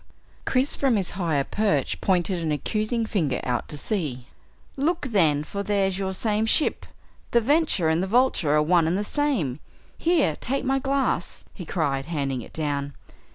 [0.45, 4.25] Chris from his higher perch, pointed an accusing finger out to sea.
[4.75, 6.87] "Look then, for there's your same ship!
[7.29, 9.59] The Venture and the Vulture are one and the same!
[9.99, 12.95] Here take my glass," he cried handing it down.